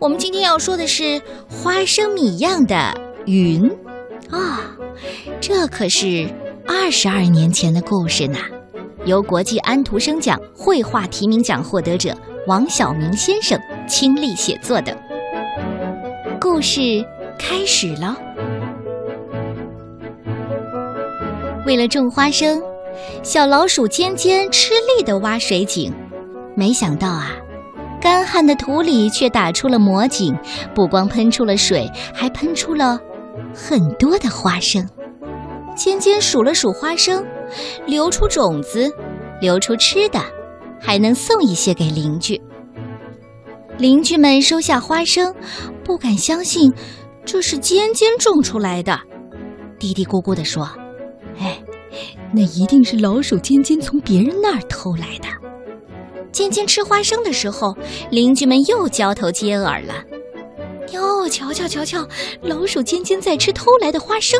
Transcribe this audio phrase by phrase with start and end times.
[0.00, 2.92] 我们今天要说的是花生米样的
[3.26, 3.70] 云
[4.30, 4.76] 啊，
[5.40, 6.28] 这可是
[6.66, 8.38] 二十二年前的故事呢。
[9.04, 12.12] 由国际安徒生奖绘画提名奖获得者
[12.48, 13.56] 王晓明先生
[13.88, 14.96] 亲力写作的
[16.40, 16.80] 故事
[17.38, 18.16] 开始了。
[21.64, 22.60] 为了种花生，
[23.22, 25.92] 小老鼠尖尖吃力地挖水井，
[26.56, 27.30] 没想到啊。
[28.06, 30.32] 干旱的土里却打出了魔井，
[30.72, 33.00] 不光喷出了水，还喷出了
[33.52, 34.88] 很多的花生。
[35.74, 37.26] 尖尖数了数花生，
[37.84, 38.88] 流出种子，
[39.40, 40.20] 流出吃的，
[40.80, 42.40] 还能送一些给邻居。
[43.76, 45.34] 邻居们收下花生，
[45.82, 46.72] 不敢相信
[47.24, 48.96] 这是尖尖种出来的，
[49.80, 50.70] 嘀嘀咕咕地说
[51.42, 51.60] ：“哎，
[52.32, 55.26] 那一定是老鼠尖尖从别人那儿偷来的。”
[56.36, 57.74] 尖尖吃花生的时候，
[58.10, 60.04] 邻居们又交头接耳了。
[60.92, 62.06] 哟，瞧瞧瞧瞧，
[62.42, 64.38] 老鼠尖尖在吃偷来的花生。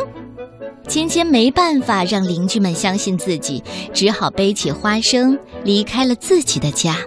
[0.87, 3.63] 尖尖没办法让邻居们相信自己，
[3.95, 6.97] 只好背起花生离开了自己的家。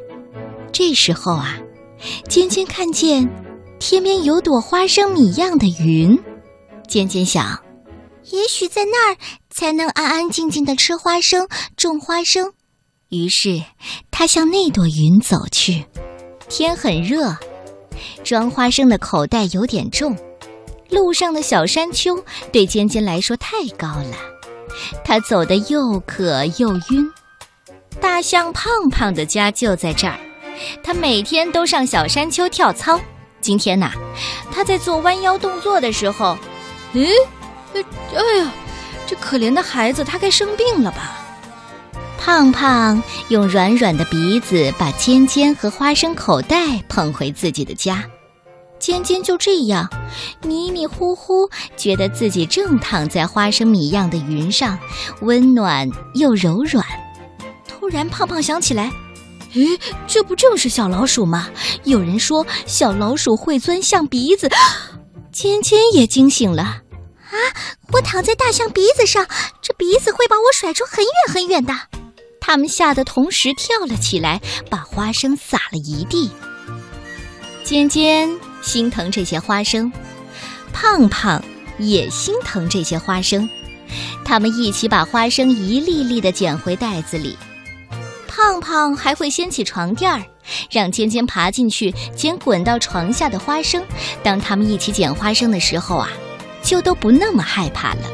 [0.73, 1.57] 这时候啊，
[2.29, 3.31] 尖尖看见
[3.79, 6.19] 天边有朵花生米样的云，
[6.89, 7.63] 尖尖想，
[8.33, 9.17] 也许在那儿
[9.51, 12.53] 才能安安静静的吃花生、种花生。
[13.11, 13.61] 于是，
[14.13, 15.85] 他向那朵云走去。
[16.49, 17.37] 天很热，
[18.23, 20.17] 装花生的口袋有点重。
[20.89, 24.17] 路上的小山丘对尖尖来说太高了，
[25.05, 27.13] 他走得又渴又晕。
[28.01, 30.17] 大象胖胖的家就在这儿，
[30.83, 33.01] 他每天都上小山丘跳操。
[33.41, 33.91] 今天呐，
[34.53, 36.39] 他在做弯腰动作的时候，
[36.95, 37.09] 咦，
[37.75, 38.53] 哎呀，
[39.05, 41.20] 这可怜的孩子，他该生病了吧？
[42.23, 48.05] 胖胖用软软的鼻子把尖尖和花生口袋捧回自己的家，
[48.79, 49.89] 尖尖就这样
[50.43, 54.79] 迷迷糊糊，觉得自己正躺在花生米一样的云上，
[55.23, 56.85] 温暖又柔软。
[57.67, 58.93] 突然，胖胖想起来
[59.55, 61.49] ：“诶，这不正是小老鼠吗？
[61.85, 64.47] 有人说小老鼠会钻象鼻子。
[65.33, 66.63] ”尖尖也惊醒了
[67.33, 67.35] ：“啊，
[67.93, 69.27] 我躺在大象鼻子上，
[69.63, 71.75] 这鼻子会把我甩出很远很远的。”
[72.51, 76.29] 他们吓得同时跳了起来，把花生撒了一地。
[77.63, 78.29] 尖尖
[78.61, 79.93] 心疼这些花生，
[80.73, 81.41] 胖胖
[81.79, 83.49] 也心疼这些花生。
[84.25, 87.39] 他们一起把花生一粒粒的捡回袋子里。
[88.27, 90.21] 胖胖还会掀起床垫儿，
[90.73, 93.81] 让尖尖爬进去捡滚到床下的花生。
[94.25, 96.09] 当他们一起捡花生的时候啊，
[96.65, 98.11] 就都不那么害怕了。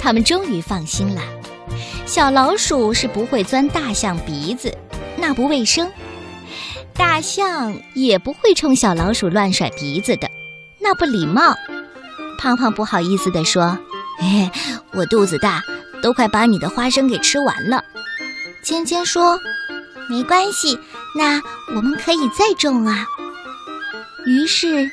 [0.00, 1.22] 他们终于放心了。
[2.06, 4.76] 小老鼠是不会钻大象鼻子，
[5.16, 5.86] 那不卫生；
[6.92, 10.30] 大象也不会冲小老鼠乱甩鼻子的，
[10.78, 11.54] 那不礼貌。
[12.38, 13.78] 胖胖不好意思地说
[14.20, 14.50] ：“哎，
[14.92, 15.62] 我肚子大，
[16.02, 17.82] 都快把你的花生给吃完了。”
[18.62, 19.38] 尖尖说
[20.08, 20.78] ：“没关系，
[21.16, 21.40] 那
[21.74, 23.06] 我们可以再种啊。”
[24.26, 24.88] 于是，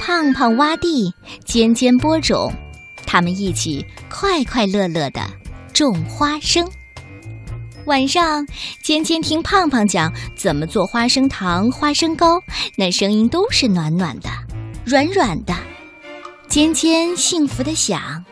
[0.00, 1.14] 胖胖挖地，
[1.44, 2.52] 尖尖播种，
[3.06, 5.20] 他们一起快快乐乐的。
[5.78, 6.68] 种花生。
[7.84, 8.44] 晚上，
[8.82, 12.42] 尖尖听胖胖讲怎么做花生糖、花生糕，
[12.74, 14.28] 那声音都是暖暖的、
[14.84, 15.54] 软软的。
[16.48, 18.24] 尖尖幸福的想：“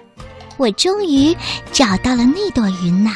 [0.58, 1.36] 我终于
[1.70, 3.14] 找到了那朵云呐！”